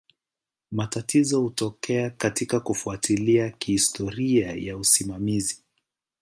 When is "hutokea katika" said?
1.41-2.59